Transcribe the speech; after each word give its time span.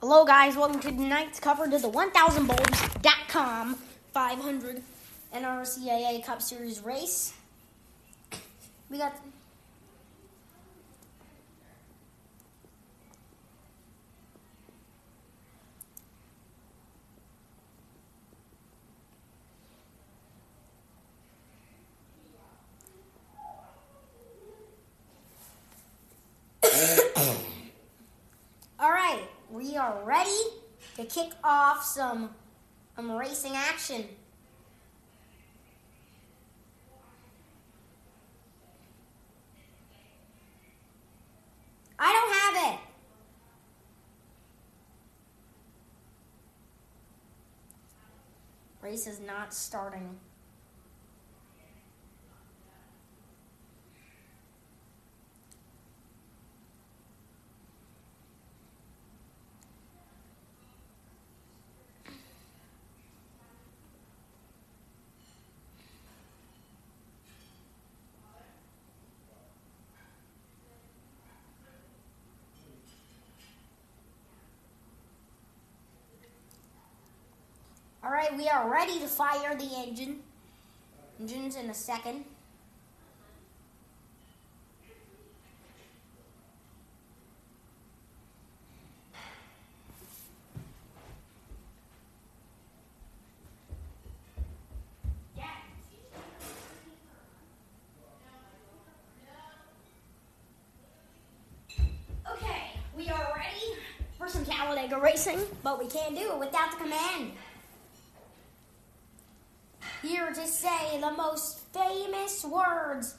Hello, 0.00 0.24
guys. 0.24 0.56
Welcome 0.56 0.78
to 0.82 0.92
tonight's 0.92 1.40
coverage 1.40 1.74
of 1.74 1.82
the 1.82 1.90
1000bulbs.com 1.90 3.74
500 4.12 4.82
NRRCAA 5.34 6.24
Cup 6.24 6.40
Series 6.40 6.78
race. 6.84 7.34
We 8.88 8.98
got. 8.98 9.16
All 28.78 28.90
right, 28.92 29.24
we 29.50 29.67
are 29.78 30.02
ready 30.04 30.42
to 30.96 31.04
kick 31.04 31.32
off 31.44 31.84
some 31.84 32.30
um, 32.96 33.12
racing 33.12 33.52
action. 33.54 34.04
I 41.98 42.12
don't 42.12 42.64
have 42.64 42.74
it. 42.74 42.80
Race 48.82 49.06
is 49.06 49.20
not 49.20 49.52
starting. 49.52 50.18
Right, 78.18 78.36
we 78.36 78.48
are 78.48 78.68
ready 78.68 78.98
to 78.98 79.06
fire 79.06 79.54
the 79.54 79.70
engine. 79.76 80.18
Engine's 81.20 81.54
in 81.54 81.70
a 81.70 81.74
second. 81.74 82.24
Okay, 102.32 102.62
we 102.96 103.08
are 103.10 103.32
ready 103.36 103.78
for 104.18 104.28
some 104.28 104.44
Talladega 104.44 104.98
racing, 104.98 105.38
but 105.62 105.78
we 105.78 105.86
can't 105.88 106.16
do 106.16 106.32
it 106.32 106.38
without 106.40 106.72
the 106.72 106.78
command. 106.78 107.30
Here 110.02 110.32
to 110.32 110.46
say 110.46 111.00
the 111.00 111.10
most 111.10 111.60
famous 111.72 112.44
words 112.44 113.16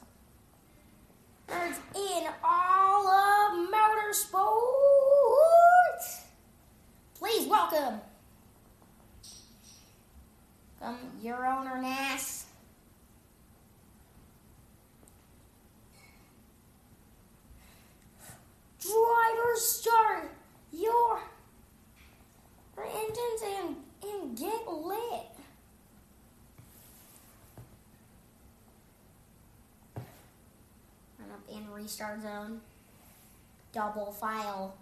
words 1.49 1.79
in 1.95 2.27
all 2.43 3.07
of 3.07 3.69
motorsports. 3.69 4.45
Please 7.15 7.47
welcome. 7.47 7.99
Come, 10.79 10.97
your 11.21 11.45
owner, 11.45 11.81
Nass. 11.81 12.45
Driver 18.81 19.55
start 19.55 20.31
your, 20.71 21.19
your 22.77 22.85
engines 22.85 23.41
and, 23.43 23.75
and 24.03 24.37
get 24.37 24.67
lit. 24.71 25.25
Run 31.19 31.31
up 31.33 31.38
in 31.51 31.69
restart 31.71 32.21
zone. 32.21 32.61
Double 33.73 34.11
file. 34.11 34.75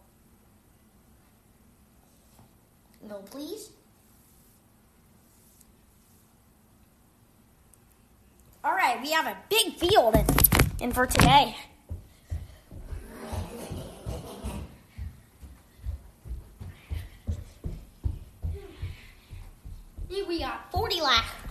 No, 3.07 3.17
please. 3.19 3.69
All 8.63 8.75
right, 8.75 9.01
we 9.01 9.11
have 9.11 9.27
a 9.27 9.37
big 9.49 9.75
field 9.75 10.15
in, 10.15 10.25
in 10.79 10.91
for 10.91 11.05
today. 11.05 11.55
We 20.27 20.39
got 20.39 20.69
40 20.71 21.01
laps. 21.01 21.46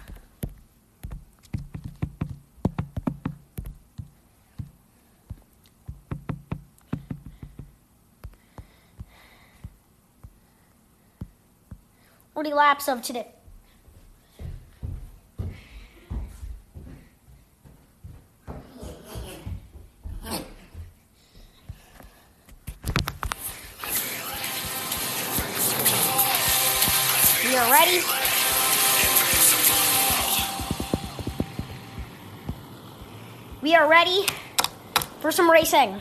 Forty 12.36 12.52
laps 12.52 12.86
of 12.86 13.00
today. 13.00 13.28
We 27.42 27.56
are 27.56 27.72
ready. 27.72 28.02
We 33.62 33.74
are 33.74 33.88
ready 33.88 34.26
for 35.20 35.32
some 35.32 35.50
racing. 35.50 35.98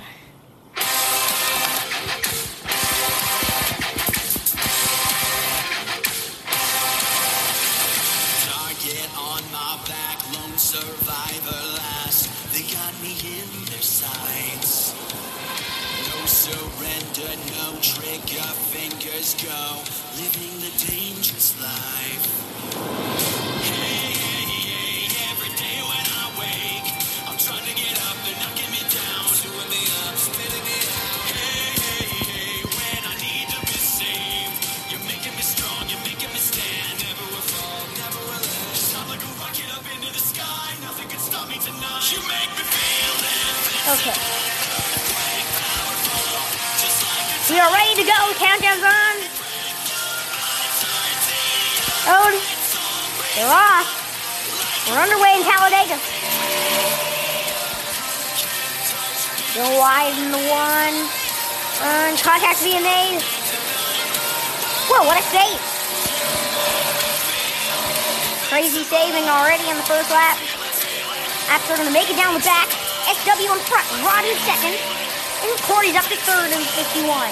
And 75.86 75.94
Corey's 75.94 76.04
up 76.04 76.10
to 76.10 76.18
third 76.18 76.50
in 76.52 76.66
51. 76.66 77.30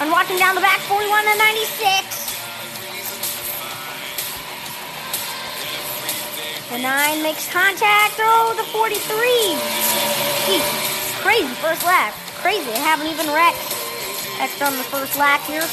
And 0.00 0.10
watching 0.12 0.36
down 0.36 0.54
the 0.54 0.60
back, 0.60 0.80
41 0.80 1.24
to 1.24 1.38
96. 1.38 2.28
The 6.68 6.78
9 6.78 7.22
makes 7.22 7.48
contact. 7.50 8.20
Oh, 8.20 8.52
the 8.58 8.64
43. 8.64 9.00
Gee, 10.44 10.60
crazy 11.22 11.54
first 11.56 11.86
lap. 11.86 12.12
Crazy. 12.42 12.70
I 12.72 12.84
haven't 12.84 13.06
even 13.06 13.32
wrecked. 13.32 13.64
That's 14.36 14.60
on 14.60 14.76
the 14.76 14.84
first 14.84 15.16
lap 15.16 15.40
here. 15.48 15.64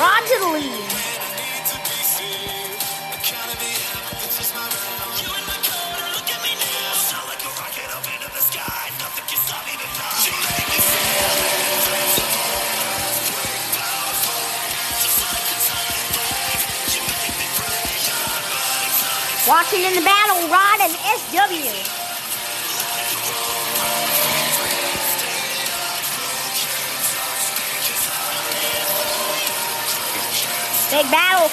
Rod 0.00 0.26
to 0.26 0.38
the 0.40 0.48
lead. 0.58 0.95
Watching 19.46 19.84
in 19.84 19.94
the 19.94 20.00
battle, 20.00 20.48
Rod 20.50 20.80
and 20.82 20.90
SW. 20.90 21.70
Big 30.90 31.06
battle. 31.12 31.46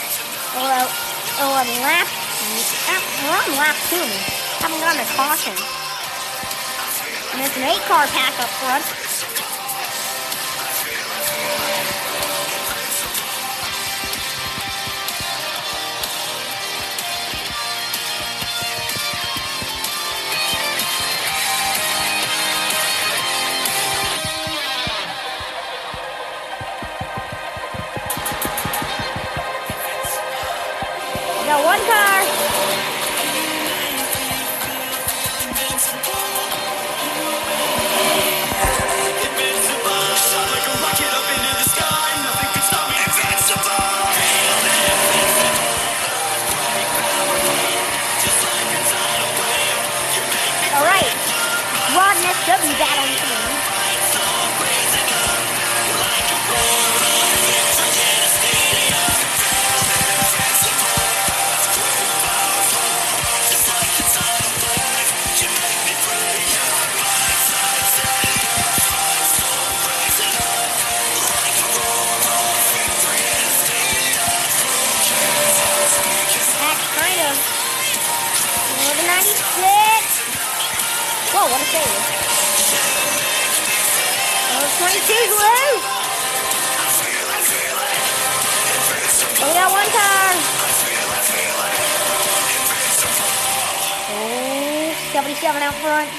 Oh, 0.56 0.90
oh, 1.38 1.54
on 1.54 1.68
lap. 1.86 2.07
We're 3.22 3.30
on 3.30 3.57
lap 3.62 3.75
two. 3.90 4.01
Haven't 4.57 4.80
gotten 4.80 5.00
a 5.00 5.06
caution. 5.13 5.54
And 7.31 7.42
there's 7.42 7.57
an 7.57 7.63
eight 7.63 7.81
car 7.86 8.07
pack 8.07 8.39
up 8.42 8.50
front. 8.57 9.03
22, 81.74 81.81
one. 85.34 85.74
Oh, 94.16 94.94
77 95.14 95.64
out 95.64 95.74
front. 95.75 96.10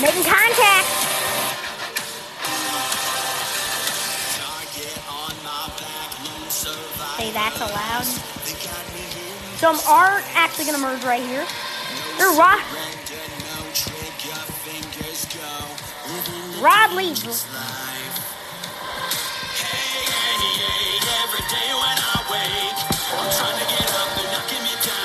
Making 0.00 0.22
contact. 0.22 0.73
That's 7.58 7.70
allowed. 7.70 8.04
Some 9.58 9.78
are 9.88 10.20
actually 10.34 10.64
gonna 10.66 10.78
merge 10.78 11.04
right 11.04 11.22
here. 11.22 11.46
They're 12.18 12.28
Rod. 12.28 12.60
Rod 16.60 16.92
leads. 16.94 17.24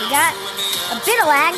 We 0.02 0.10
got 0.10 0.34
a 0.92 1.06
bit 1.06 1.22
of 1.22 1.28
lag. 1.28 1.56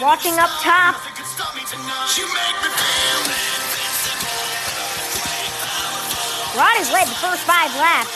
Watching 0.00 0.38
up 0.38 0.48
top. 0.62 1.17
Rod 6.56 6.80
has 6.80 6.88
led 6.88 7.04
the 7.04 7.20
first 7.20 7.44
five 7.44 7.68
laps. 7.76 8.08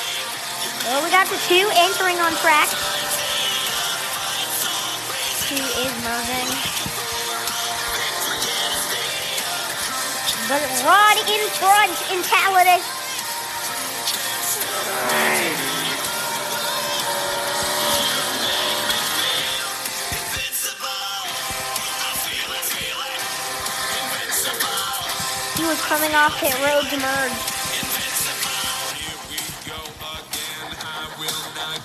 Well, 0.89 1.05
we 1.05 1.11
got 1.11 1.29
the 1.29 1.37
two 1.45 1.69
entering 1.77 2.17
on 2.17 2.33
track. 2.41 2.73
Two 5.45 5.61
is 5.61 5.93
merging. 6.01 6.49
But 10.49 10.65
Rod 10.89 11.17
in 11.29 11.45
front 11.61 11.93
in 12.17 12.23
Talladega. 12.25 13.02
Was 25.73 25.81
coming 25.87 26.15
off 26.15 26.39
pit 26.39 26.53
road 26.61 26.85
to 26.91 26.99
merge. 27.01 27.33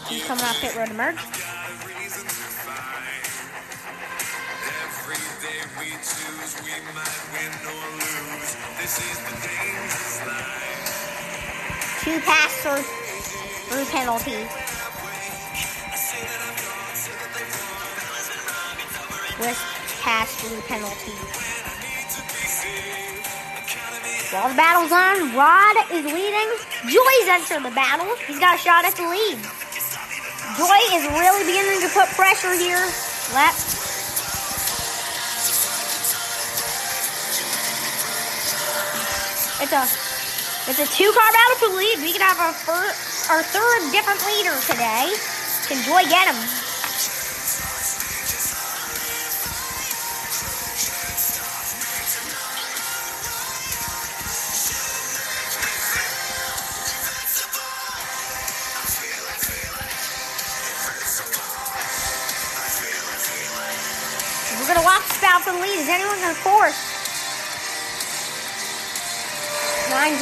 He's 0.10 0.26
coming 0.26 0.44
off 0.44 0.60
pit 0.60 0.76
road 0.76 0.90
to 0.90 0.94
merge. 0.94 1.16
Two 12.04 12.20
pass 12.26 12.66
or 12.66 12.82
through 13.70 13.86
penalty. 13.86 14.44
With 19.40 19.58
pass 20.02 20.36
through 20.36 20.60
penalty. 20.62 21.57
While 24.28 24.50
the 24.50 24.56
battle's 24.60 24.92
on, 24.92 25.32
Rod 25.40 25.76
is 25.88 26.04
leading. 26.04 26.50
Joy's 26.84 27.28
entered 27.32 27.64
the 27.64 27.72
battle. 27.72 28.12
He's 28.28 28.40
got 28.40 28.56
a 28.56 28.58
shot 28.60 28.84
at 28.84 28.92
the 29.00 29.08
lead. 29.08 29.40
Joy 30.60 30.80
is 31.00 31.08
really 31.16 31.48
beginning 31.48 31.80
to 31.80 31.90
put 31.96 32.12
pressure 32.12 32.52
here. 32.52 32.84
Lap. 33.32 33.56
It's 39.64 39.72
a 39.72 39.84
it's 40.68 40.80
a 40.84 40.88
two 40.92 41.12
car 41.16 41.32
battle 41.32 41.56
for 41.64 41.70
the 41.70 41.78
lead. 41.78 42.00
We 42.04 42.12
could 42.12 42.22
have 42.22 42.38
our 42.40 42.52
first, 42.52 43.32
our 43.32 43.42
third 43.42 43.92
different 43.94 44.20
leader 44.28 44.60
today. 44.68 45.08
Can 45.72 45.80
Joy 45.88 46.04
get 46.10 46.28
him? 46.28 46.57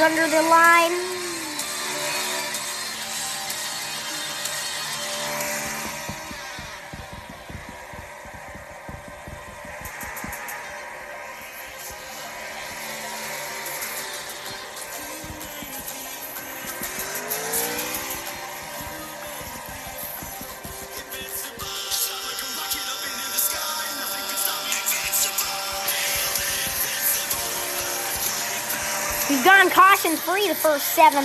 Under 0.06 0.28
the 0.28 0.42
line. 0.44 1.05
Caution 30.06 30.18
free 30.18 30.48
the 30.48 30.56
first 30.56 30.86
seven. 30.94 31.24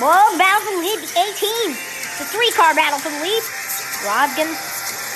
Whoa, 0.00 0.38
battle 0.38 0.60
for 0.64 0.72
the 0.72 0.80
lead, 0.80 0.98
18. 0.98 1.76
It's 1.76 2.20
a 2.20 2.24
three 2.24 2.50
car 2.52 2.74
battle 2.74 2.98
for 2.98 3.10
the 3.10 3.20
lead. 3.20 3.42
Rodkin 4.04 4.48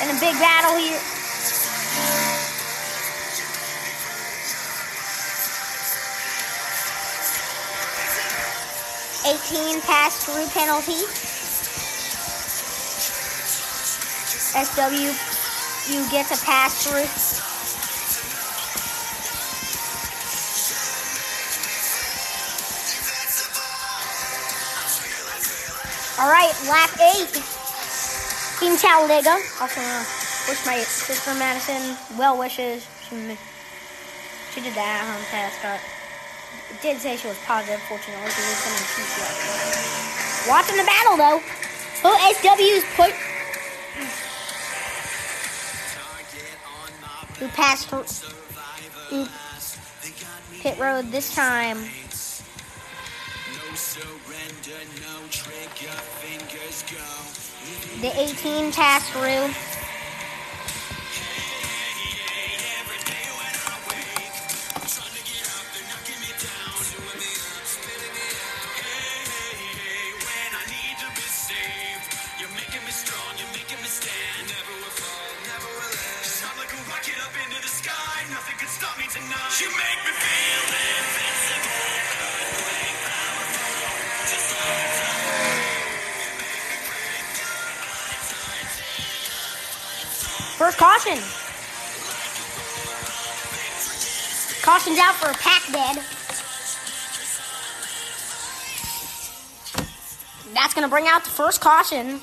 in 0.03 0.17
a 0.17 0.21
big 0.21 0.35
battle 0.39 0.77
here. 0.77 1.01
Eighteen 9.27 9.81
pass 9.83 10.25
through 10.25 10.47
penalty. 10.49 11.05
SW, 14.49 15.28
you 15.89 16.05
get 16.11 16.29
to 16.29 16.37
pass 16.45 16.85
through. 16.85 17.09
All 26.21 26.29
right, 26.29 26.53
lap 26.69 26.91
eight. 27.01 27.41
Team 28.61 28.77
Talladega. 28.77 29.39
Also, 29.63 29.81
uh, 29.81 30.05
wish 30.49 30.67
my 30.67 30.77
sister 30.83 31.33
Madison 31.39 31.97
well 32.19 32.37
wishes. 32.37 32.85
She, 33.09 33.17
she 34.53 34.61
did 34.61 34.75
that 34.75 35.07
home 35.09 35.25
test, 35.31 35.57
but 35.63 35.81
it 36.69 36.83
did 36.83 37.01
say 37.01 37.17
she 37.17 37.29
was 37.29 37.39
positive. 37.47 37.81
Fortunately, 37.89 38.29
she 38.29 38.43
was 38.45 38.61
going 38.61 38.77
to 38.77 40.51
Watching 40.51 40.77
the 40.77 40.85
battle 40.85 41.17
though. 41.17 41.41
Oh, 42.05 42.17
SW's 42.35 42.85
put. 42.97 43.28
Who 47.39 47.49
passed 47.49 47.89
pit 50.61 50.79
road 50.79 51.13
this 51.13 51.35
time? 51.35 51.79
The 58.01 58.13
18 58.15 58.73
passed 58.73 59.13
through. 59.13 59.68
First 90.59 90.77
caution. 90.77 91.19
Caution's 94.61 94.99
out 94.99 95.15
for 95.15 95.31
a 95.31 95.35
Pack 95.35 95.63
Dead. 95.71 96.05
That's 100.53 100.75
gonna 100.75 100.89
bring 100.89 101.07
out 101.07 101.23
the 101.23 101.31
first 101.31 101.61
caution. 101.61 102.21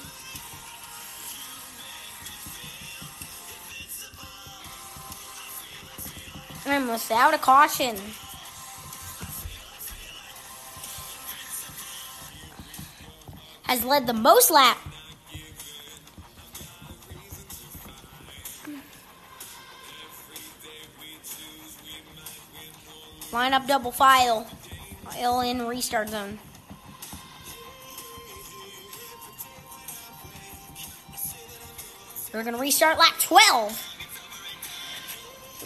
And 6.66 6.90
without 6.90 7.34
a 7.34 7.38
caution. 7.38 7.96
Has 13.64 13.86
led 13.86 14.08
the 14.08 14.14
most 14.14 14.52
lap. 14.52 14.78
Line 23.36 23.54
up 23.54 23.68
double 23.68 23.92
file. 23.92 24.46
File 25.04 25.42
in 25.42 25.68
restart 25.68 26.08
zone. 26.08 26.40
We're 32.34 32.44
gonna 32.46 32.58
restart 32.58 32.98
lap 32.98 33.16
12. 33.20 33.72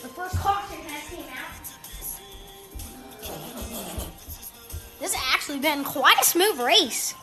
The 0.01 0.07
first 0.07 0.35
caution 0.37 0.79
has 0.79 1.09
came 1.11 1.25
out. 1.29 1.61
This 4.99 5.13
has 5.13 5.23
actually 5.31 5.59
been 5.59 5.83
quite 5.83 6.19
a 6.19 6.25
smooth 6.25 6.59
race. 6.59 7.13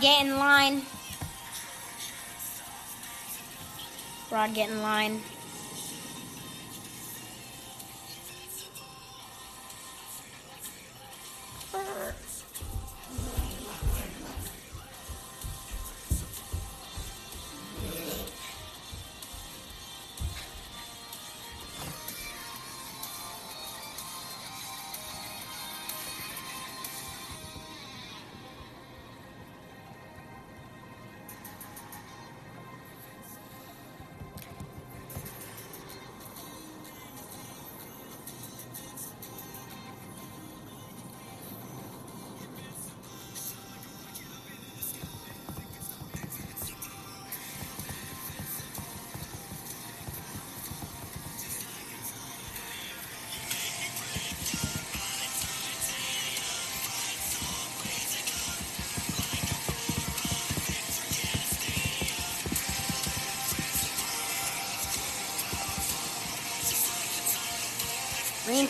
Get 0.00 0.26
in 0.26 0.36
line. 0.36 0.82
Rod, 4.30 4.54
get 4.54 4.68
in 4.68 4.82
line. 4.82 5.22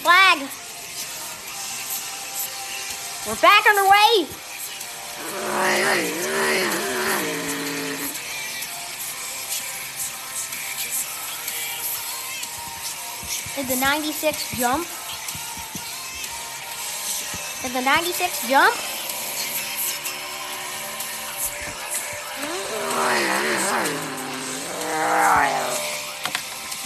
Flag. 0.07 0.39
We're 3.27 3.43
back 3.43 3.67
on 3.67 3.75
the 3.75 3.89
way. 3.91 4.27
Did 13.57 13.67
the 13.67 13.81
96 13.81 14.59
jump? 14.61 14.87
Did 17.63 17.73
the 17.73 17.83
96 17.83 18.49
jump? 18.49 18.77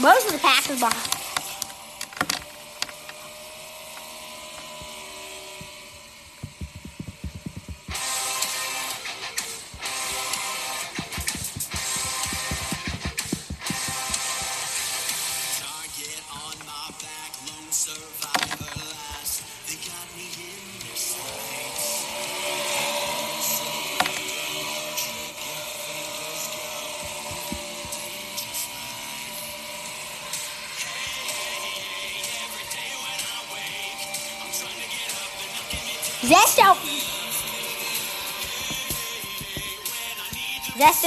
Most 0.01 0.27
of 0.27 0.33
the 0.33 0.39
pack 0.39 0.71
is 0.71 0.81
behind. 0.81 1.10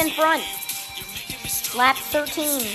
In 0.04 0.10
front. 0.12 0.44
Lap 1.76 1.96
13. 1.96 2.68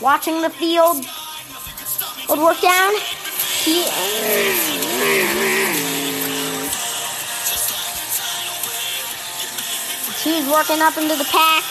Watching 0.00 0.40
the 0.40 0.48
field. 0.48 1.04
Good 2.26 2.38
work 2.38 2.60
down. 2.62 2.94
He, 3.64 3.84
he's 10.24 10.48
working 10.50 10.80
up 10.80 10.96
into 10.96 11.16
the 11.16 11.28
pack. 11.30 11.64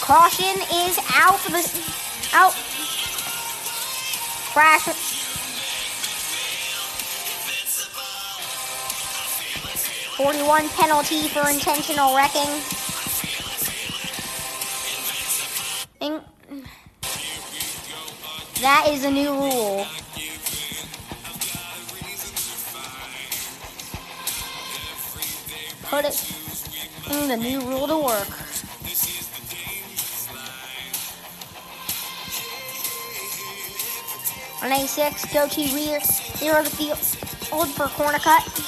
Caution 0.00 0.60
is 0.86 0.98
out 1.14 1.38
for 1.38 1.52
the 1.52 1.62
out. 2.34 2.69
Crash. 4.52 4.82
Forty-one 10.16 10.68
penalty 10.70 11.28
for 11.28 11.48
intentional 11.48 12.16
wrecking. 12.16 12.50
In- 16.00 16.20
that 18.60 18.88
is 18.88 19.04
a 19.04 19.10
new 19.10 19.32
rule. 19.32 19.86
Put 25.84 26.04
it 26.04 26.34
in 27.10 27.28
the 27.28 27.36
new 27.36 27.60
rule 27.60 27.86
to 27.86 27.98
work. 27.98 28.39
On 34.62 34.68
A6, 34.68 35.32
go 35.32 35.48
to 35.48 35.74
rear, 35.74 36.00
zero 36.36 36.62
the 36.62 36.68
field, 36.68 36.98
hold 37.50 37.68
for 37.68 37.86
corner 37.88 38.18
cut. 38.18 38.59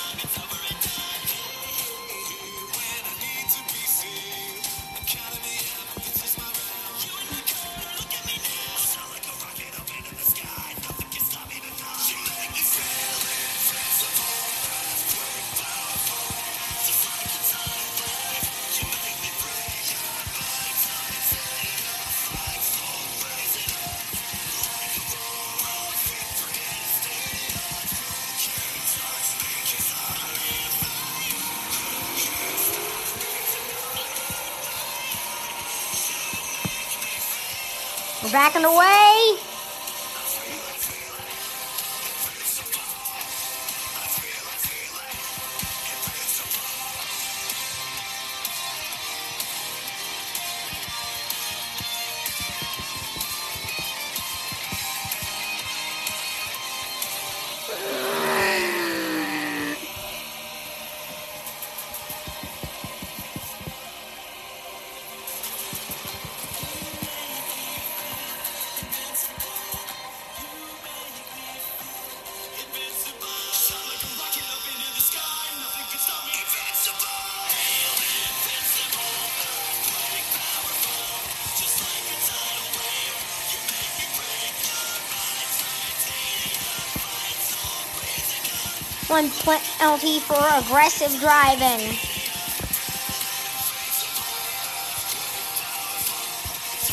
One 89.12 89.28
penalty 89.28 90.20
for 90.20 90.40
aggressive 90.56 91.20
driving. 91.20 91.92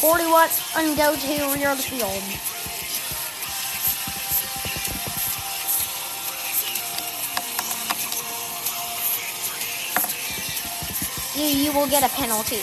Forty-one 0.02 0.50
and 0.76 0.98
go 0.98 1.16
to 1.16 1.54
rear 1.56 1.76
field. 1.78 2.22
You, 11.38 11.46
you 11.46 11.72
will 11.72 11.88
get 11.88 12.04
a 12.04 12.10
penalty. 12.14 12.58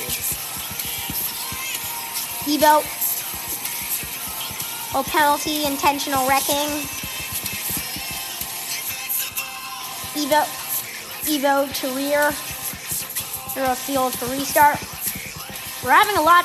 Evo. 2.44 2.84
Oh, 4.94 5.02
penalty, 5.02 5.64
intentional 5.64 6.28
wrecking. 6.28 6.95
Evo, 10.26 10.42
Evo 11.28 11.72
to 11.80 11.94
rear. 11.94 12.32
Of 13.58 13.78
field 13.78 14.12
for 14.12 14.26
restart. 14.26 14.76
We're 15.84 15.92
having 15.92 16.16
a 16.16 16.22
lot. 16.22 16.44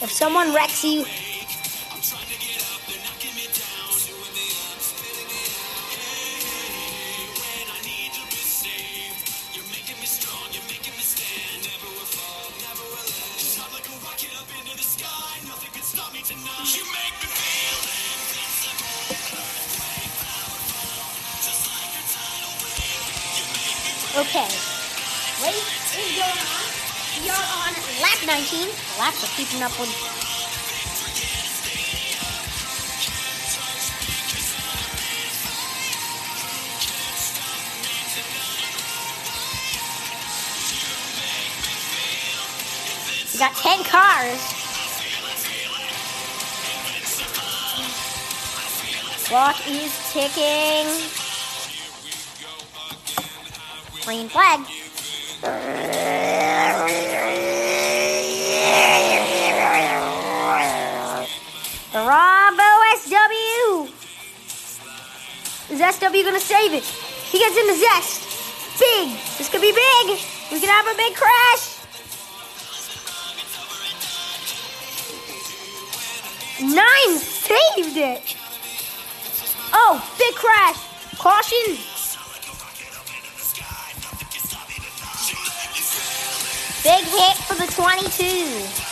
If 0.00 0.12
someone 0.12 0.54
wrecks 0.54 0.84
you, 0.84 1.04
We 29.50 29.58
got 43.38 43.54
10 43.56 43.84
cars. 43.84 44.40
Clock 49.28 49.56
is 49.66 50.12
ticking. 50.12 50.86
Green 54.04 54.28
flag. 54.28 54.77
Is 65.78 65.94
SW 65.94 66.24
gonna 66.24 66.40
save 66.40 66.74
it? 66.74 66.82
He 66.82 67.38
gets 67.38 67.56
in 67.56 67.68
the 67.68 67.74
zest. 67.74 68.80
big. 68.80 69.16
This 69.38 69.48
could 69.48 69.60
be 69.60 69.70
big. 69.70 70.18
We 70.50 70.58
could 70.58 70.68
have 70.68 70.88
a 70.88 70.96
big 70.96 71.14
crash. 71.14 71.78
Nine 76.60 77.18
saved 77.18 77.96
it. 77.96 78.36
Oh, 79.72 80.02
big 80.18 80.34
crash. 80.34 80.78
Caution. 81.16 81.78
Big 86.82 87.04
hit 87.04 87.36
for 87.46 87.54
the 87.54 87.70
22. 87.72 88.88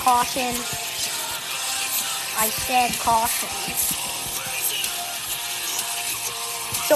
Caution. 0.00 0.84
I 2.36 2.48
said 2.48 2.92
caution. 2.98 3.63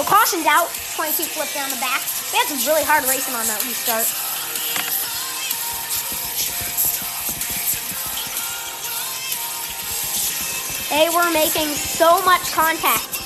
Caution's 0.09 0.49
out. 0.49 0.67
22 0.97 1.23
flip 1.29 1.53
down 1.53 1.69
the 1.69 1.77
back. 1.77 2.01
We 2.33 2.41
had 2.41 2.49
some 2.49 2.65
really 2.65 2.83
hard 2.83 3.05
racing 3.05 3.37
on 3.37 3.45
that 3.45 3.61
restart. 3.61 4.09
They 10.89 11.07
were 11.13 11.31
making 11.31 11.69
so 11.77 12.25
much 12.25 12.51
contact 12.51 13.21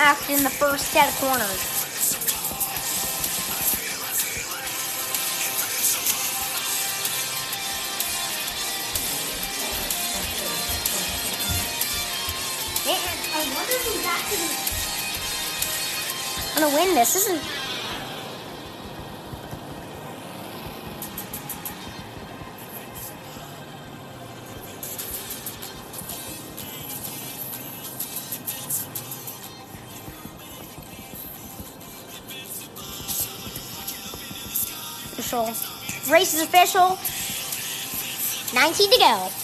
after 0.00 0.32
in 0.32 0.42
the 0.42 0.50
first 0.50 0.86
set 0.86 1.12
of 1.12 1.14
corners. 1.20 1.73
Gonna 16.54 16.74
win 16.74 16.94
this. 16.94 17.16
Is 17.16 17.26
official. 35.12 35.46
Race 36.12 36.34
is 36.34 36.42
official. 36.42 36.98
19 38.54 38.90
to 38.90 38.98
go. 38.98 39.43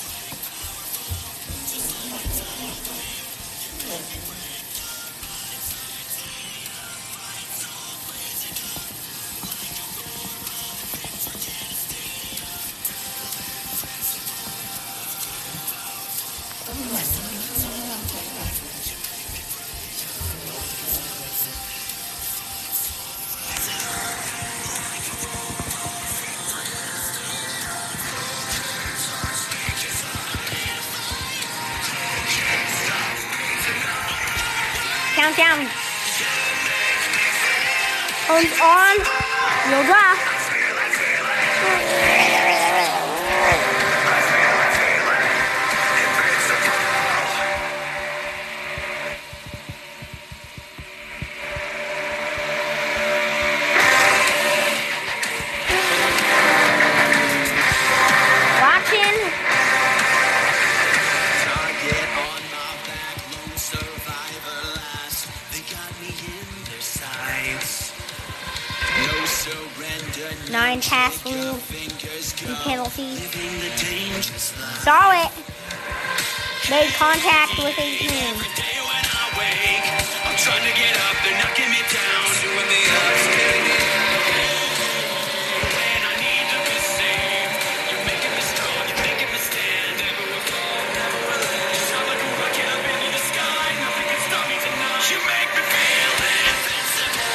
Me 94.51 94.59
tonight. 94.59 95.07
You 95.07 95.19
make 95.31 95.51
me 95.55 95.63
feel 95.63 96.11
invincible. 96.59 97.31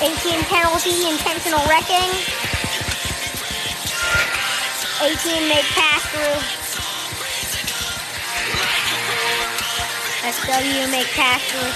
18 0.00 0.48
penalty, 0.48 0.96
intentional 1.12 1.60
wrecking. 1.68 2.41
18 5.02 5.48
make 5.48 5.64
pass 5.74 6.00
through. 6.14 6.38
SW 10.30 10.90
make 10.92 11.10
pass 11.18 11.42
through. 11.50 11.74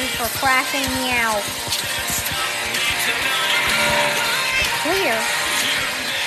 E 0.00 0.08
for 0.16 0.32
crashing 0.40 0.88
meow. 1.04 1.36
Clear. 4.80 5.12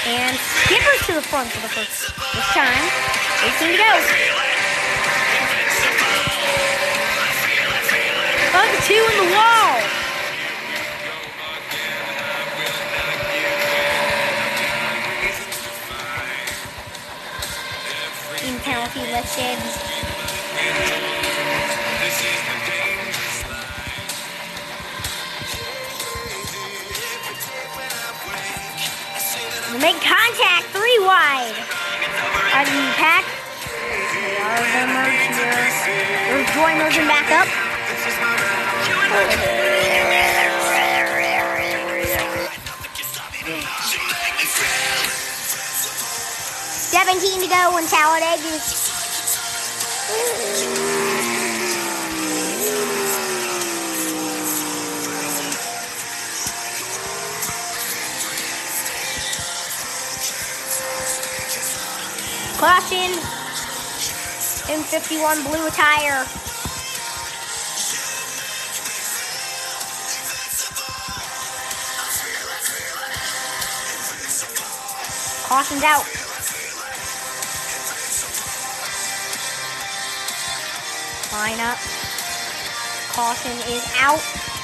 And 0.06 0.38
skippers 0.38 1.08
to 1.08 1.14
the 1.14 1.24
front 1.24 1.50
for 1.50 1.62
the 1.62 1.74
first 1.74 2.14
this 2.36 2.46
time. 2.54 2.86
18 3.58 3.72
to 3.72 3.78
go. 3.82 3.92
Bug 8.54 8.70
two 8.86 8.94
in 8.94 9.26
the 9.26 9.34
wall. 9.34 9.99
Penalty 18.80 19.12
listed. 19.12 19.60
We 29.74 29.80
make 29.80 30.00
contact 30.00 30.68
three 30.72 31.00
wide. 31.02 31.60
Of 32.56 32.72
the 32.72 32.88
pack. 32.96 33.26
Are 34.40 34.64
the 34.64 34.88
merge 34.94 35.28
here. 35.36 36.40
Joy 36.56 36.72
back 37.06 37.28
up. 37.36 37.48
Seventeen 47.10 47.42
to 47.42 47.48
go 47.48 47.78
in 47.80 47.88
Talladega. 47.88 48.60
Caution. 62.60 63.18
M51 64.70 65.50
blue 65.50 65.66
attire. 65.66 66.26
Caution's 75.48 75.84
out. 75.84 76.19
Line 81.40 81.62
up. 81.62 81.78
Caution 83.16 83.56
is 83.72 83.90
out. 83.96 84.20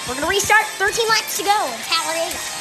We're 0.10 0.16
gonna 0.16 0.28
restart. 0.28 0.66
13 0.76 1.08
laps 1.08 1.38
to 1.38 1.44
go 1.46 1.74
Talladega. 1.88 2.55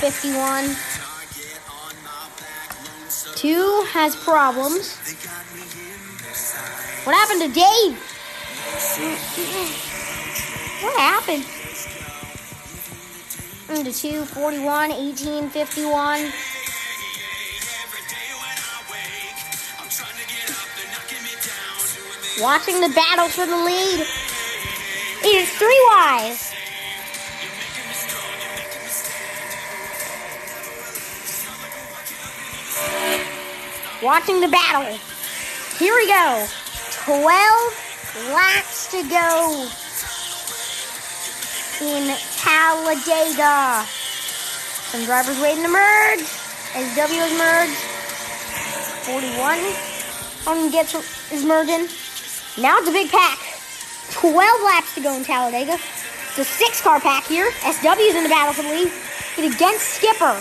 51. 0.00 0.64
Two 3.36 3.84
has 3.92 4.16
problems. 4.16 4.96
What 7.04 7.14
happened 7.14 7.42
to 7.42 7.48
Dave? 7.48 7.98
What 10.82 10.98
happened? 10.98 11.44
Mm, 13.68 13.78
Into 13.78 13.92
2, 13.92 14.24
41, 14.24 14.92
18, 14.92 15.50
51. 15.50 16.32
Watching 22.40 22.80
the 22.80 22.88
battle 22.94 23.28
for 23.28 23.44
the 23.44 23.56
lead. 23.56 24.00
It 25.22 25.42
is 25.42 25.50
three 25.58 25.86
wise. 25.90 26.49
Watching 34.02 34.40
the 34.40 34.48
battle. 34.48 34.98
Here 35.78 35.94
we 35.94 36.06
go. 36.06 36.46
12 37.04 38.30
laps 38.32 38.90
to 38.92 39.02
go 39.10 39.68
in 41.82 42.16
Talladega. 42.38 43.84
Some 44.88 45.04
drivers 45.04 45.38
waiting 45.42 45.64
to 45.64 45.68
merge. 45.68 46.20
SW 46.20 47.12
is 47.12 47.38
merged. 47.38 47.76
41. 49.04 49.58
On 50.46 50.70
gets 50.70 50.94
is 51.30 51.44
merging. 51.44 51.86
Now 52.56 52.78
it's 52.78 52.88
a 52.88 52.92
big 52.92 53.10
pack. 53.10 53.38
12 54.12 54.62
laps 54.62 54.94
to 54.94 55.02
go 55.02 55.12
in 55.14 55.24
Talladega. 55.24 55.74
It's 55.74 56.38
a 56.38 56.44
six 56.44 56.80
car 56.80 57.00
pack 57.00 57.26
here. 57.26 57.50
SW's 57.50 58.14
in 58.14 58.22
the 58.22 58.30
battle 58.30 58.54
for 58.54 58.62
the 58.62 58.70
lead. 58.70 58.92
It 59.36 59.54
against 59.54 59.88
Skipper. 59.88 60.40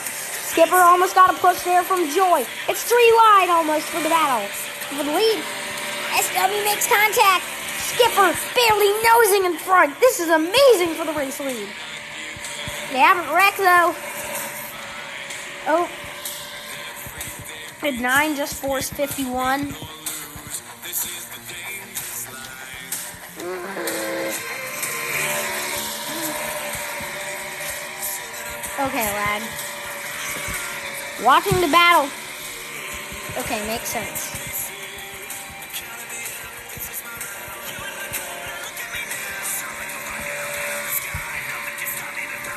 Skipper 0.49 0.77
almost 0.77 1.13
got 1.13 1.29
a 1.29 1.37
push 1.37 1.61
there 1.61 1.83
from 1.83 2.09
Joy. 2.09 2.43
It's 2.67 2.83
three 2.83 3.13
wide 3.15 3.49
almost 3.51 3.85
for 3.85 4.01
the 4.01 4.09
battle. 4.09 4.47
For 4.89 5.03
the 5.03 5.13
lead. 5.13 5.43
SW 6.17 6.65
makes 6.65 6.87
contact. 6.89 7.45
Skipper 7.77 8.33
barely 8.55 8.91
nosing 9.05 9.45
in 9.45 9.59
front. 9.59 9.99
This 9.99 10.19
is 10.19 10.29
amazing 10.29 10.95
for 10.95 11.05
the 11.05 11.13
race 11.13 11.39
lead. 11.39 11.69
They 12.91 12.97
haven't 12.97 13.31
wrecked 13.31 13.57
though. 13.57 13.93
Oh. 15.69 15.87
At 17.83 18.01
9 18.01 18.35
just 18.35 18.55
forced 18.55 18.95
51. 18.95 19.75
Okay, 28.79 29.13
lad. 29.13 29.68
Watching 31.23 31.59
the 31.59 31.67
battle. 31.67 32.09
Okay, 33.37 33.67
makes 33.67 33.89
sense. 33.89 34.39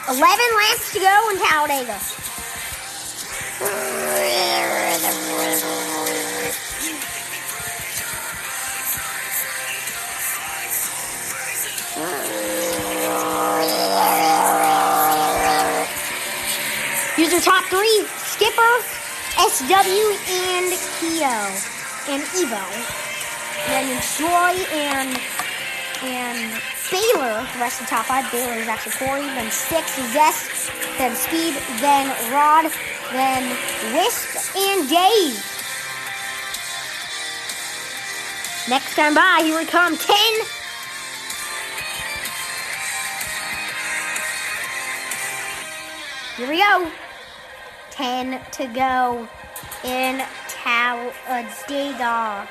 Eleven 0.09 0.47
laps 0.57 0.93
to 0.93 1.01
go 1.01 1.31
in 1.31 1.39
Talladega. 1.39 2.22
SW, 19.53 20.17
and 20.29 20.73
Keo, 20.99 21.39
and 22.09 22.23
Evo. 22.41 22.65
Then 23.67 24.01
Joy 24.19 24.55
and 24.73 25.19
and 26.03 26.61
Baylor, 26.91 27.47
the 27.55 27.59
rest 27.59 27.81
of 27.81 27.87
the 27.87 27.91
top 27.91 28.07
five. 28.07 28.31
Baylor 28.31 28.55
is 28.55 28.69
actually 28.69 28.93
Corey. 28.93 29.23
Then 29.23 29.51
six 29.51 29.99
is 29.99 30.13
Zest. 30.13 30.71
Then 30.99 31.15
Speed. 31.17 31.55
Then 31.81 32.09
Rod. 32.33 32.71
Then 33.13 33.49
Wisp 33.95 34.57
and 34.57 34.89
Dave. 34.89 35.37
Next 38.69 38.95
time 38.95 39.15
by, 39.15 39.41
here 39.43 39.59
we 39.59 39.67
come. 39.67 39.97
Ten. 39.97 40.33
Here 46.37 46.49
we 46.49 46.59
go. 46.59 47.02
Ten 48.03 48.43
to 48.51 48.67
go 48.67 49.29
in 49.85 50.25
Talladega. 50.49 52.49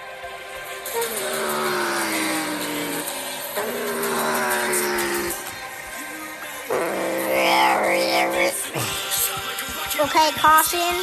Okay, 9.99 10.31
caution. 10.39 10.95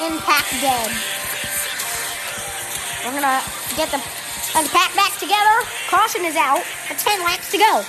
Impact 0.00 0.48
dead. 0.62 0.90
We're 3.04 3.12
gonna 3.12 3.42
get 3.76 3.90
the, 3.90 3.98
uh, 4.56 4.62
the 4.62 4.70
pack 4.70 4.94
back 4.96 5.18
together. 5.18 5.68
Caution 5.90 6.24
is 6.24 6.34
out. 6.34 6.64
10 6.88 7.22
laps 7.24 7.50
to 7.50 7.58
go. 7.58 7.84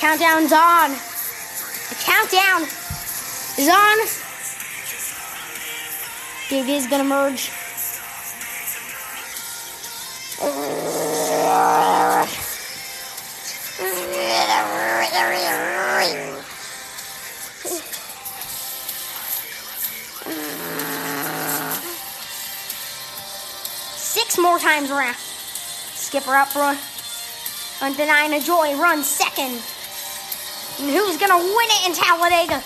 Countdown's 0.00 0.50
on. 0.50 0.92
The 0.92 1.94
countdown 2.00 2.62
is 3.58 3.68
on. 3.68 3.98
Dig 6.48 6.66
is 6.70 6.86
gonna 6.86 7.04
merge. 7.04 7.50
Six 23.98 24.38
more 24.38 24.58
times 24.58 24.90
around. 24.90 25.14
Skipper 25.16 26.30
up 26.30 26.54
run. 26.54 26.74
front. 26.76 27.92
Undeniable 27.92 28.40
Joy 28.40 28.80
runs 28.80 29.06
second. 29.06 29.60
And 30.80 30.88
who's 30.88 31.18
gonna 31.18 31.36
win 31.36 31.68
it 31.68 31.88
in 31.88 31.92
Talladega? 31.92 32.62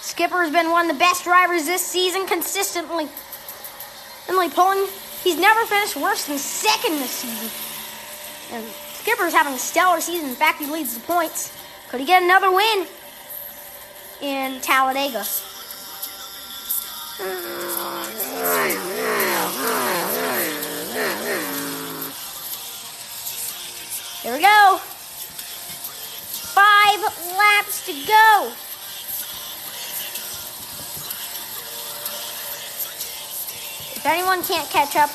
Skipper's 0.00 0.50
been 0.50 0.72
one 0.72 0.90
of 0.90 0.96
the 0.96 0.98
best 0.98 1.22
drivers 1.22 1.64
this 1.64 1.80
season 1.80 2.26
consistently. 2.26 3.08
Emily 4.28 4.48
pulling, 4.48 4.88
he's 5.22 5.38
never 5.38 5.64
finished 5.66 5.94
worse 5.94 6.26
than 6.26 6.38
second 6.38 6.98
this 6.98 7.10
season. 7.10 7.48
And 8.52 8.66
Skipper's 8.94 9.32
having 9.32 9.54
a 9.54 9.58
stellar 9.58 10.00
season. 10.00 10.30
In 10.30 10.34
fact, 10.34 10.58
he 10.58 10.66
leads 10.66 10.94
the 10.94 11.00
points. 11.00 11.56
Could 11.88 12.00
he 12.00 12.06
get 12.06 12.20
another 12.20 12.50
win 12.50 12.86
in 14.20 14.60
Talladega? 14.60 15.24
There 24.24 24.34
we 24.34 24.42
go. 24.42 24.80
Five 27.00 27.36
laps 27.36 27.86
to 27.86 27.92
go. 27.92 28.52
If 33.96 34.04
anyone 34.04 34.42
can't 34.42 34.68
catch 34.70 34.96
up, 34.96 35.10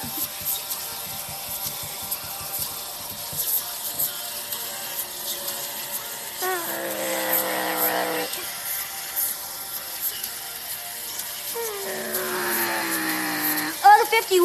oh, 13.84 13.98
the 14.00 14.08
51 14.10 14.44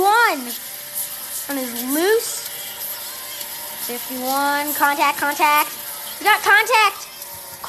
on 1.48 1.56
his 1.56 1.72
loose. 1.92 2.48
51, 3.86 4.74
contact, 4.74 5.18
contact. 5.18 5.70
We 6.20 6.24
got 6.24 6.42
contact. 6.42 7.09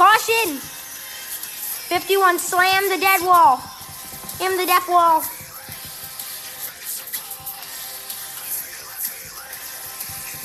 Caution. 0.01 0.57
51, 0.57 2.39
slam 2.39 2.89
the 2.89 2.97
dead 2.97 3.21
wall. 3.21 3.57
Him 4.39 4.57
the 4.57 4.65
death 4.65 4.89
wall. 4.89 5.21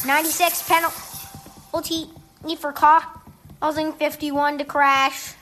Ninety-six 0.07 0.63
penalty 0.69 2.11
for 2.59 2.73
causing 2.73 3.95
fifty-one 3.95 4.59
to 4.59 4.65
crash. 4.67 5.33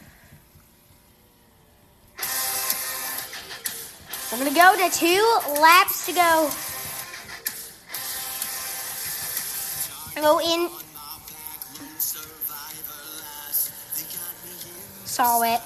We're 4.30 4.38
gonna 4.38 4.54
go 4.54 4.76
to 4.76 4.96
two 4.96 5.38
laps 5.60 6.06
to 6.06 6.12
go. 6.12 6.50
Go 10.22 10.38
in. 10.38 10.83
Saw 15.14 15.42
it. 15.44 15.60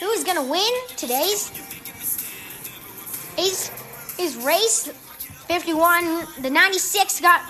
Who's 0.00 0.24
gonna 0.24 0.42
win 0.42 0.60
today's 0.96 1.52
is 3.38 3.70
is 4.18 4.34
race 4.38 4.88
51 5.46 6.26
the 6.42 6.50
96 6.50 7.20
got 7.20 7.42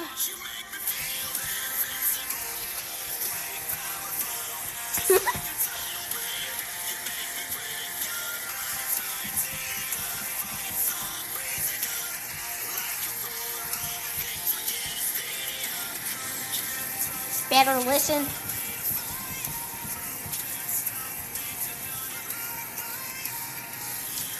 better 17.50 17.78
listen. 17.86 18.26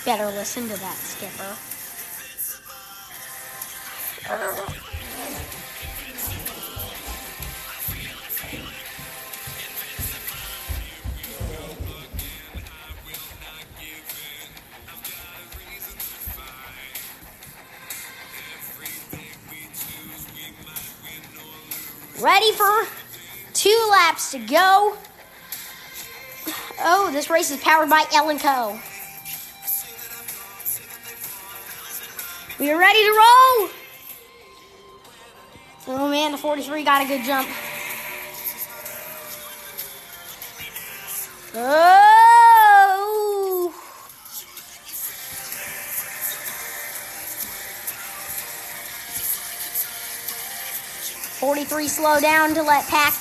Better 0.04 0.26
listen 0.26 0.68
to 0.68 0.76
that 0.80 0.96
skipper 0.96 1.56
uh. 4.30 4.87
Ready 22.20 22.50
for 22.52 22.84
two 23.52 23.88
laps 23.90 24.32
to 24.32 24.38
go. 24.38 24.96
Oh, 26.80 27.10
this 27.12 27.30
race 27.30 27.52
is 27.52 27.60
powered 27.60 27.88
by 27.88 28.04
Ellen 28.12 28.40
Co. 28.40 28.76
We 32.58 32.72
are 32.72 32.78
ready 32.78 33.04
to 33.04 33.10
roll. 33.10 33.70
Oh 35.86 36.08
man, 36.10 36.32
the 36.32 36.38
43 36.38 36.82
got 36.82 37.04
a 37.04 37.06
good 37.06 37.24
jump. 37.24 37.48
Oh! 41.54 42.27
Forty-three 51.38 51.86
slow 51.86 52.18
down 52.18 52.52
to 52.54 52.62
let 52.62 52.84
pack. 52.88 53.14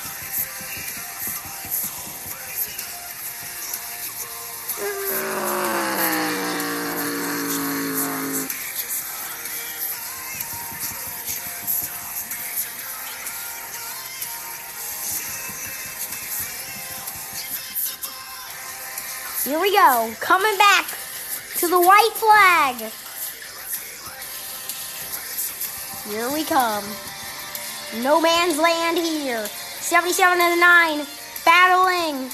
Here 19.44 19.60
we 19.62 19.72
go. 19.72 20.12
Coming 20.20 20.58
back 20.58 20.88
to 21.58 21.68
the 21.68 21.80
white 21.80 22.14
flag. 22.16 22.92
Here 26.12 26.34
we 26.34 26.44
come. 26.44 26.84
No 27.96 28.20
man's 28.20 28.58
land 28.58 28.98
here. 28.98 29.46
77 29.48 30.40
and 30.42 30.60
9. 30.60 31.06
Battling. 31.46 32.30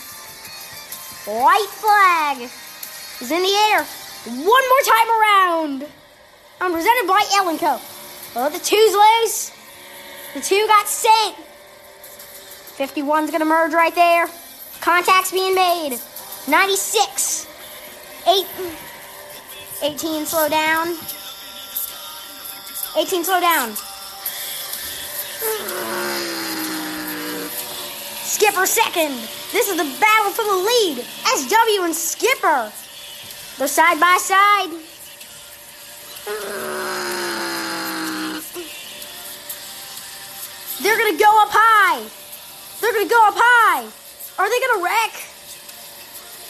White 1.26 1.70
flag 1.70 2.42
is 3.22 3.32
in 3.32 3.44
the 3.44 3.56
air. 3.72 3.84
One 4.26 4.46
more 4.46 4.84
time 4.84 5.10
around. 5.22 5.86
I'm 6.60 6.72
presented 6.74 7.08
by 7.08 7.24
Ellen 7.36 7.58
Co. 7.60 7.80
Oh, 8.36 8.50
the 8.50 8.60
two's 8.60 8.94
loose. 8.94 9.52
The 10.34 10.42
two 10.42 10.66
got 10.68 10.88
sent. 10.88 11.36
51's 12.78 13.30
gonna 13.30 13.46
merge 13.46 13.74
right 13.74 13.94
there. 13.94 14.28
Contact's 14.82 15.32
being 15.32 15.54
made. 15.54 16.00
96. 16.48 17.48
8. 18.28 18.46
18 19.84 20.26
slow 20.26 20.50
down. 20.50 20.98
18 22.98 23.24
slow 23.24 23.40
down. 23.40 23.76
Skipper 28.24 28.66
second. 28.66 29.14
This 29.52 29.70
is 29.70 29.78
the 29.78 30.00
battle 30.00 30.32
for 30.32 30.44
the 30.44 30.56
lead. 30.56 31.06
SW 31.38 31.84
and 31.84 31.96
Skipper. 31.96 32.72
They're 33.58 33.68
side 33.68 34.00
by 34.00 34.18
side. 34.20 34.72
They're 40.82 40.98
gonna 40.98 41.18
go 41.18 41.32
up 41.42 41.52
high. 41.52 42.04
They're 42.82 42.94
gonna 42.94 43.08
go 43.08 43.28
up 43.28 43.36
high. 43.38 43.86
Are 44.38 44.50
they 44.50 44.60
gonna 44.60 44.84
wreck? 44.84 45.14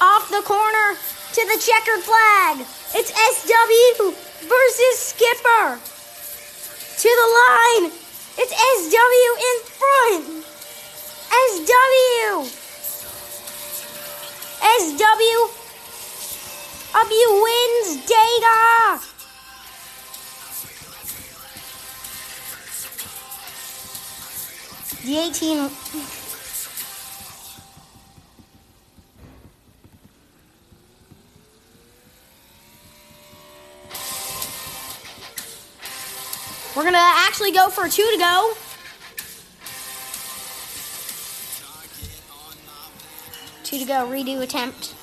Off 0.02 0.30
the 0.30 0.42
corner 0.42 0.98
to 1.34 1.42
the 1.54 1.60
checkered 1.62 2.02
flag. 2.02 2.66
It's 2.96 3.12
SW 3.14 4.14
versus 4.48 4.96
Skipper. 4.98 5.80
To 6.98 7.10
the 7.10 7.28
line. 7.38 8.03
It's 8.38 8.54
SW 8.54 9.32
in 9.50 9.58
front. 9.78 10.46
SW. 11.54 12.50
SW. 14.64 15.64
W 16.94 17.28
wins 17.44 17.90
data. 18.08 19.02
The 25.04 25.14
18. 25.18 25.70
We're 36.76 36.84
gonna 36.84 36.98
actually 36.98 37.52
go 37.52 37.70
for 37.70 37.88
two 37.88 38.10
to 38.12 38.18
go. 38.18 38.54
Two 43.64 43.78
to 43.78 43.86
go, 43.86 44.08
redo 44.08 44.42
attempt. 44.42 44.96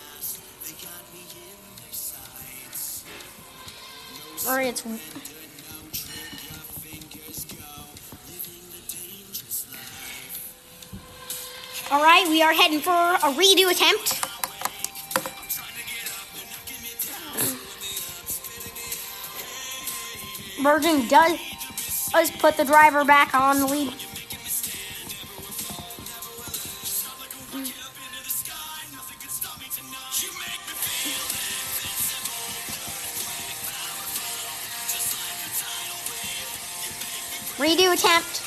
Or 4.49 4.61
it's. 4.61 4.85
All 11.93 12.03
right, 12.03 12.27
we 12.29 12.43
are 12.43 12.53
heading 12.53 12.81
for 12.81 12.91
a 12.91 13.33
redo 13.35 13.71
attempt. 13.71 14.27
Virgin 20.63 21.07
does 21.09 21.50
does 22.13 22.31
put 22.33 22.57
the 22.57 22.65
driver 22.65 23.05
back 23.05 23.35
on 23.35 23.61
the 23.61 23.67
lead. 23.67 23.95
Redo 37.59 37.93
attempt. 37.93 38.40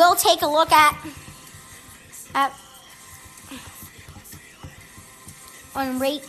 We'll 0.00 0.14
take 0.14 0.40
a 0.40 0.46
look 0.46 0.72
at 0.72 0.96
at 2.34 2.54
on 5.76 5.98
rate 5.98 6.24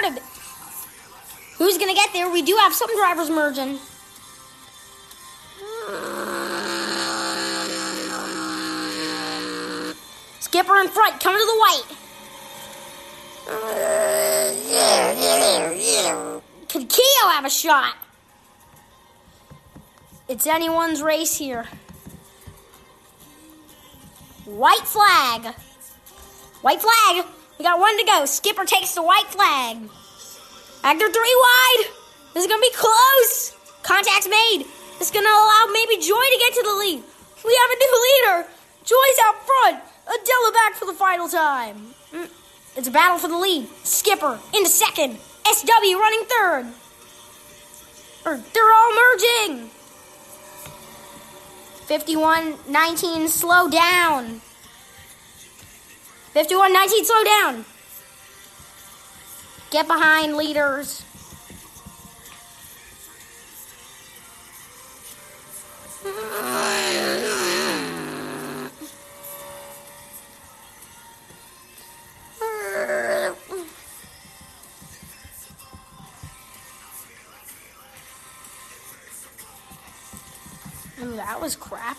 apart 0.00 0.12
a 0.12 0.20
bit. 0.20 0.28
Who's 1.56 1.78
gonna 1.78 1.94
get 1.94 2.12
there? 2.12 2.30
We 2.30 2.42
do 2.42 2.56
have 2.56 2.72
some 2.72 2.94
drivers 2.96 3.30
merging. 3.30 3.78
Skipper 10.40 10.80
in 10.80 10.88
front, 10.88 11.20
coming 11.20 11.40
to 11.40 11.46
the 11.46 11.58
white. 11.58 11.84
Could 16.68 16.88
Keo 16.88 17.28
have 17.28 17.44
a 17.44 17.50
shot? 17.50 17.96
It's 20.28 20.46
anyone's 20.46 21.02
race 21.02 21.36
here. 21.36 21.66
White 24.44 24.86
flag. 24.86 25.54
White 26.62 26.80
flag. 26.80 27.26
Got 27.70 27.78
one 27.78 27.96
to 27.98 28.04
go. 28.04 28.24
Skipper 28.24 28.64
takes 28.64 28.96
the 28.96 29.02
white 29.02 29.28
flag. 29.28 29.76
Actor 30.82 31.08
three 31.08 31.36
wide. 31.38 31.84
This 32.34 32.42
is 32.42 32.48
gonna 32.50 32.60
be 32.60 32.72
close. 32.74 33.54
Contact's 33.84 34.26
made. 34.26 34.64
Is 35.00 35.12
gonna 35.12 35.28
allow 35.28 35.68
maybe 35.72 35.94
Joy 36.02 36.18
to 36.34 36.38
get 36.40 36.54
to 36.54 36.62
the 36.64 36.74
lead. 36.74 37.00
We 37.46 37.54
have 37.62 37.70
a 37.70 37.78
new 37.78 37.94
leader. 38.10 38.48
Joy's 38.82 39.18
out 39.22 39.46
front. 39.46 39.84
Adela 40.04 40.52
back 40.52 40.74
for 40.74 40.86
the 40.86 40.94
final 40.94 41.28
time. 41.28 41.94
Mm, 42.12 42.28
It's 42.74 42.88
a 42.88 42.90
battle 42.90 43.18
for 43.18 43.28
the 43.28 43.38
lead. 43.38 43.68
Skipper 43.84 44.40
in 44.52 44.64
the 44.64 44.68
second. 44.68 45.18
SW 45.46 45.94
running 45.94 46.24
third. 46.24 46.66
Or 48.26 48.36
they're 48.52 48.72
all 48.74 48.92
merging. 48.96 49.70
51 51.86 52.56
19 52.66 53.28
slow 53.28 53.68
down. 53.70 54.40
51 56.32 56.72
19 56.72 57.04
slow 57.04 57.24
down. 57.24 57.64
Get 59.70 59.88
behind 59.88 60.36
leaders. 60.36 61.04
That 81.16 81.40
was 81.40 81.56
crap. 81.56 81.96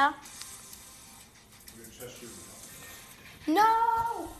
Yeah. 0.00 0.12
No! 3.46 3.54
No, 3.54 3.62
no, 3.62 4.39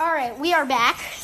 All 0.00 0.14
right, 0.14 0.36
we 0.38 0.54
are 0.54 0.64
back. 0.64 1.19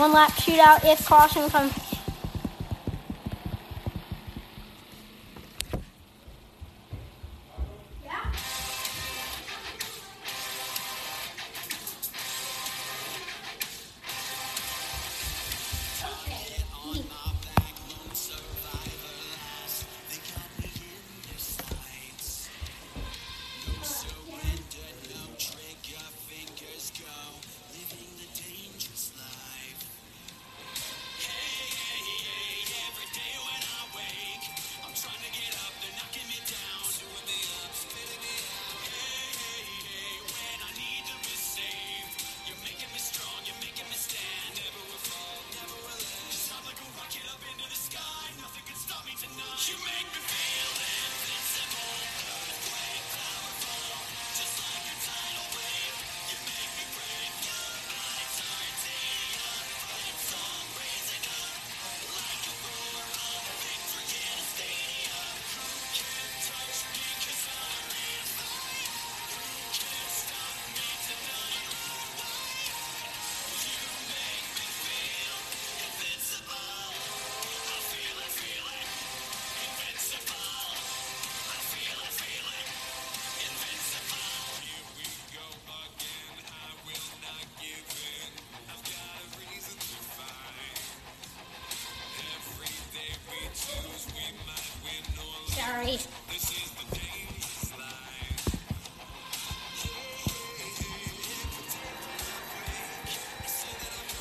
One 0.00 0.14
lap 0.14 0.30
shootout 0.30 0.82
if 0.90 1.04
caution 1.04 1.50
comes. 1.50 1.79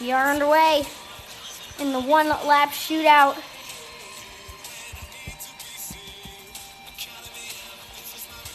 We 0.10 0.14
are 0.14 0.32
underway 0.32 0.82
in 1.78 1.94
the 1.94 2.02
one 2.02 2.30
lap 2.30 2.70
shootout. 2.70 3.36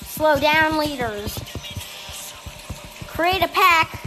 Slow 0.05 0.41
down, 0.41 0.79
leaders. 0.79 1.39
Create 3.07 3.45
a 3.45 3.47
pack. 3.47 4.04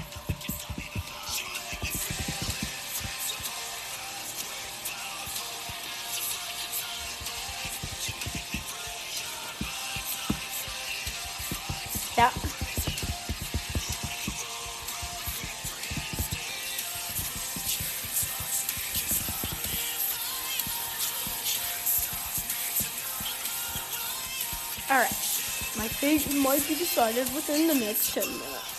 Might 26.97 27.09
be 27.09 27.13
decided 27.13 27.35
within 27.35 27.67
the 27.67 27.75
next 27.75 28.13
10 28.13 28.23
minutes. 28.23 28.76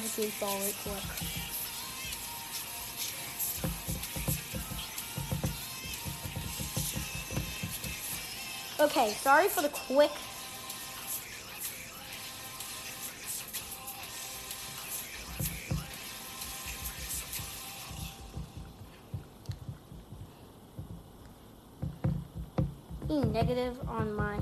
Right 0.00 0.74
quick. 0.82 0.94
Okay, 8.80 9.10
sorry 9.10 9.48
for 9.48 9.60
the 9.60 9.68
quick. 9.68 10.10
E 23.10 23.20
negative 23.20 23.78
on 23.86 24.14
my 24.14 24.38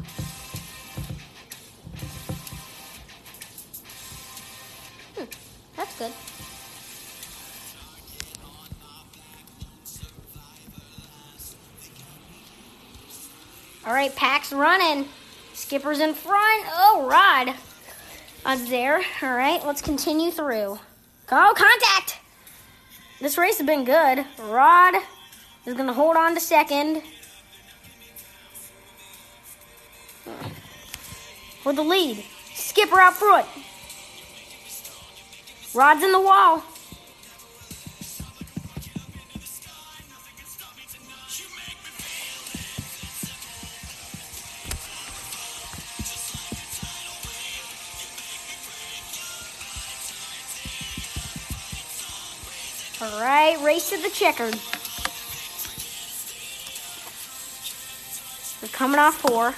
pack's 14.49 14.53
running. 14.53 15.09
Skipper's 15.53 16.01
in 16.01 16.15
front. 16.15 16.65
Oh, 16.71 17.07
Rod. 17.09 17.55
Rod's 18.45 18.71
there. 18.71 19.03
All 19.23 19.35
right, 19.35 19.65
let's 19.67 19.83
continue 19.83 20.31
through. 20.31 20.79
Go, 21.27 21.53
contact. 21.55 22.19
This 23.21 23.37
race 23.37 23.59
has 23.59 23.67
been 23.67 23.85
good. 23.85 24.25
Rod 24.39 24.95
is 25.67 25.75
going 25.75 25.87
to 25.87 25.93
hold 25.93 26.17
on 26.17 26.35
to 26.35 26.41
second. 26.41 27.03
For 31.63 31.73
the 31.73 31.83
lead. 31.83 32.25
Skipper 32.55 33.01
out 33.01 33.15
front. 33.15 33.47
Rod's 35.75 36.03
in 36.03 36.13
the 36.13 36.21
wall. 36.21 36.63
The 54.03 54.11
checkered. 54.11 54.55
We're 58.61 58.69
coming 58.69 58.99
off 58.99 59.17
four. 59.17 59.55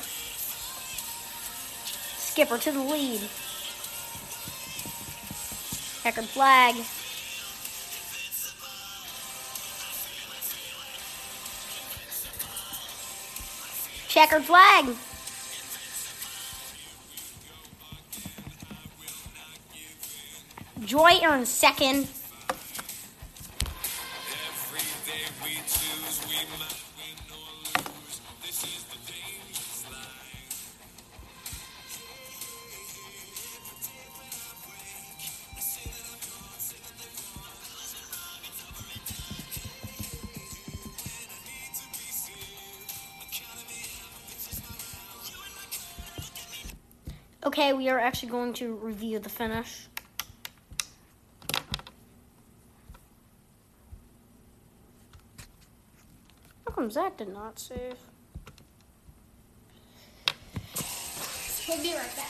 Skipper 2.18 2.58
to 2.58 2.72
the 2.72 2.80
lead. 2.80 3.20
Checkered 6.02 6.24
flag. 6.24 6.74
Checkered 14.08 14.44
flag. 14.44 14.96
Joy 20.84 21.20
earns 21.22 21.48
second. 21.48 22.08
Okay, 47.60 47.74
we 47.74 47.90
are 47.90 47.98
actually 47.98 48.30
going 48.30 48.54
to 48.54 48.72
review 48.76 49.18
the 49.18 49.28
finish. 49.28 49.86
How 56.66 56.72
come 56.74 56.90
Zach 56.90 57.18
did 57.18 57.28
not 57.28 57.58
save? 57.58 57.98
We'll 61.68 61.82
be 61.82 61.92
right 61.92 62.16
back. 62.16 62.29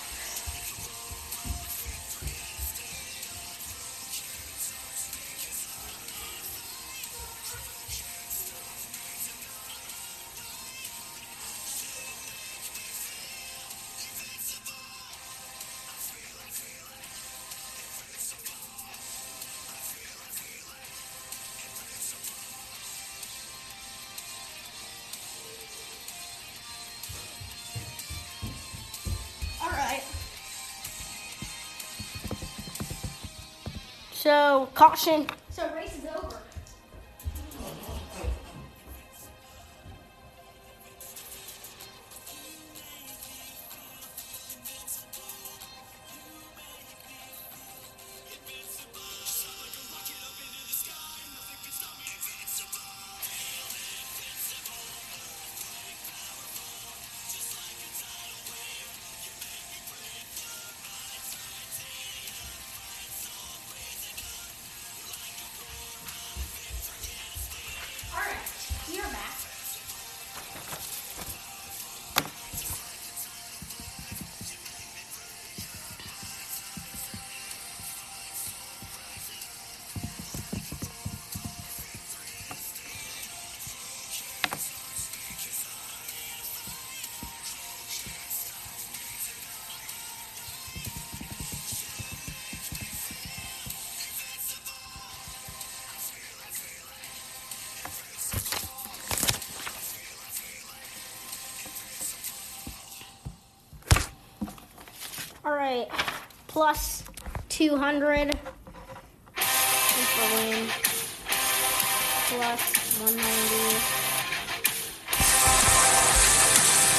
Caution. 34.67 35.27
All 105.51 105.57
right, 105.57 105.89
plus 106.47 107.03
200 107.49 108.39
for 108.39 110.29
win. 110.37 110.71
Plus 112.31 112.63
190. 113.03 113.83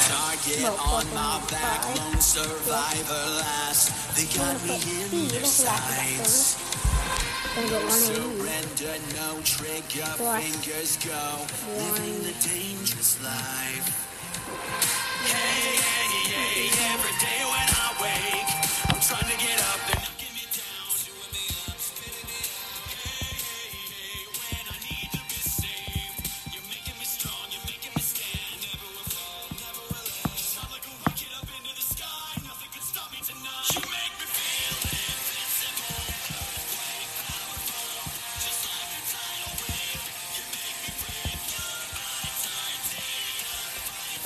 Target 0.04 0.60
No, 0.60 0.76
on 0.84 1.08
my 1.14 1.40
back, 1.48 1.80
lone 1.96 2.20
survivor 2.20 3.24
last. 3.40 3.88
They 4.16 4.28
got 4.36 4.60
me 4.66 4.76
in 5.00 5.28
their 5.28 5.46
sights. 5.48 6.60
180. 7.56 7.88
Surrender, 7.88 9.00
no 9.16 9.40
trigger, 9.48 10.12
Plus 10.18 10.44
fingers 10.44 11.00
go. 11.00 11.48
Living 11.72 12.20
the 12.20 12.36
dangerous 12.46 13.16
life. 13.24 14.12
Hey, 15.24 15.78
hey, 15.80 16.34
hey, 16.34 16.68
every 16.92 17.14
day 17.22 17.40
when 17.46 17.68
I 17.70 17.88
wake, 18.02 18.31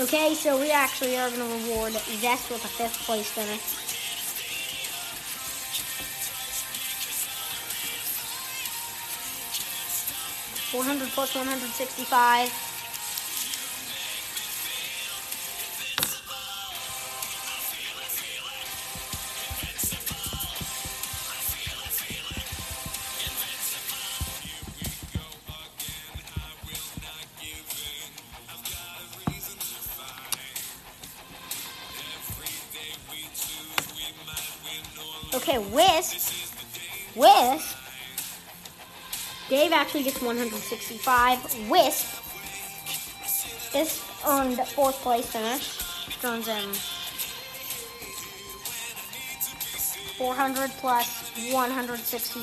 Okay, 0.07 0.35
so 0.35 0.57
we 0.57 0.71
actually 0.71 1.19
are 1.19 1.29
gonna 1.31 1.53
reward 1.53 1.93
Zest 1.93 2.49
with 2.49 2.65
a 2.65 2.69
fifth 2.69 3.05
place 3.07 3.29
finish. 3.29 3.59
Four 10.71 10.85
hundred 10.85 11.09
plus 11.09 11.35
one 11.35 11.49
hundred 11.49 11.71
sixty-five. 11.71 12.66
Actually 39.87 40.03
gets 40.03 40.21
165. 40.21 41.71
Wisp. 41.71 42.23
This 43.73 44.03
um, 44.27 44.49
earned 44.49 44.59
fourth 44.67 44.97
place 44.97 45.27
finish. 45.27 45.79
Turns 46.21 46.49
in 46.49 46.75
400 50.19 50.71
plus 50.81 51.31
160. 51.53 52.41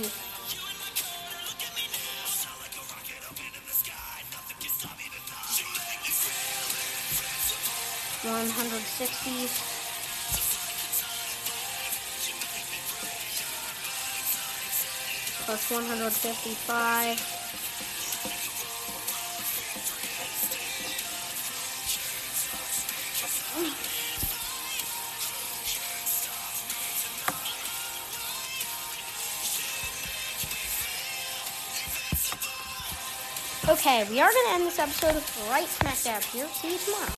One 8.26 8.50
hundred 8.52 8.80
sixty. 8.80 9.73
plus 15.54 15.70
155. 15.70 17.44
Okay, 33.70 34.04
we 34.10 34.20
are 34.20 34.32
going 34.32 34.46
to 34.48 34.54
end 34.56 34.66
this 34.66 34.80
episode 34.80 35.16
right 35.50 35.68
smack 35.68 36.02
dab 36.04 36.24
here. 36.24 36.48
See 36.48 36.72
you 36.72 36.80
tomorrow. 36.80 37.12